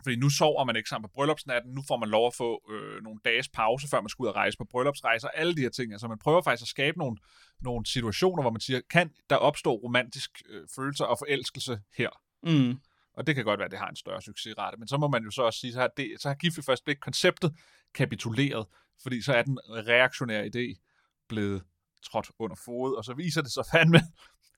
[0.03, 3.03] Fordi nu sover man ikke sammen på bryllupsnatten, nu får man lov at få øh,
[3.03, 5.91] nogle dages pause, før man skal ud og rejse på bryllupsrejser, alle de her ting.
[5.91, 7.17] Altså man prøver faktisk at skabe nogle,
[7.61, 12.09] nogle situationer, hvor man siger, kan der opstå romantisk øh, følelser og forelskelse her?
[12.43, 12.79] Mm.
[13.13, 14.77] Og det kan godt være, at det har en større succesrate.
[14.77, 16.63] Men så må man jo så også sige, så har, det, så har gift ved
[16.63, 17.55] første blik konceptet
[17.93, 18.65] kapituleret,
[19.03, 20.85] fordi så er den reaktionære idé
[21.29, 21.63] blevet
[22.05, 24.01] trådt under fod, og så viser det sig fandme,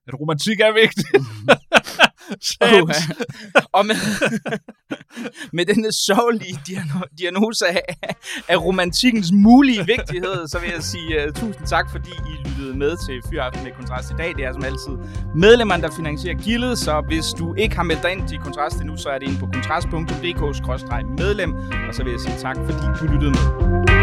[0.07, 1.07] at romantik er vigtigt.
[1.11, 2.10] Sandt.
[2.65, 2.89] Uh,
[3.77, 3.95] og med,
[5.57, 7.97] med denne sørgelige diagno- diagnose af,
[8.47, 13.07] af romantikkens mulige vigtighed, så vil jeg sige uh, tusind tak, fordi I lyttede med
[13.07, 14.33] til Fyraften med Kontrast i dag.
[14.37, 14.91] Det er som altid
[15.35, 18.97] medlemmerne, der finansierer gildet, så hvis du ikke har meldt dig ind til Kontrast endnu,
[18.97, 21.53] så er det inde på kontrast.dk-medlem,
[21.87, 24.00] og så vil jeg sige tak, fordi du lyttede med.